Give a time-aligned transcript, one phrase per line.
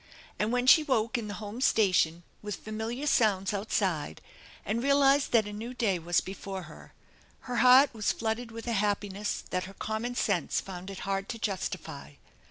[0.39, 4.19] And when she woke in the home station with familiar sounds outside,
[4.65, 6.93] and realized that a new day was before her,
[7.41, 11.37] her heart was flooded with a happiness that her common sense found it hard to
[11.37, 12.13] justify.